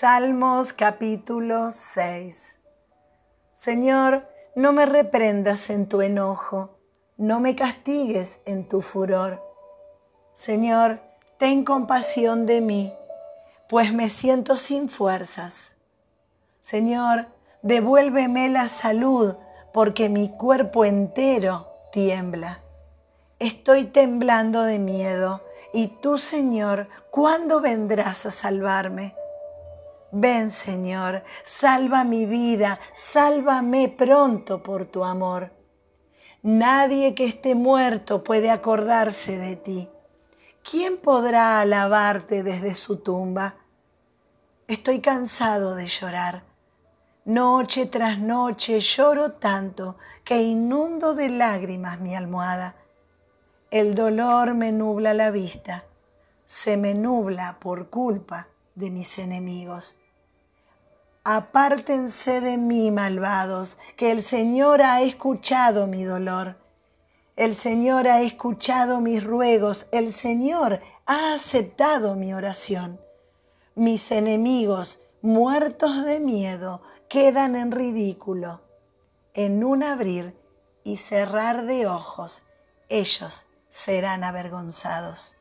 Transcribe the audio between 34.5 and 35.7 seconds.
por tu amor.